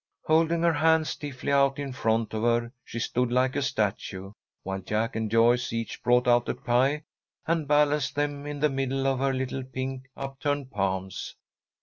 Holding 0.25 0.63
her 0.63 0.73
hands 0.73 1.09
stiffly 1.09 1.51
out 1.51 1.77
in 1.77 1.93
front 1.93 2.33
of 2.33 2.41
her, 2.41 2.71
she 2.83 2.97
stood 2.99 3.31
like 3.31 3.55
a 3.55 3.61
statue, 3.61 4.31
while 4.63 4.79
Jack 4.79 5.15
and 5.15 5.29
Joyce 5.29 5.71
each 5.71 6.01
brought 6.01 6.27
out 6.27 6.49
a 6.49 6.55
pie, 6.55 7.03
and 7.45 7.67
balanced 7.67 8.15
them 8.15 8.47
in 8.47 8.61
the 8.61 8.69
middle 8.71 9.05
of 9.05 9.19
her 9.19 9.31
little 9.31 9.63
pink, 9.63 10.07
upturned 10.17 10.71
palms. 10.71 11.35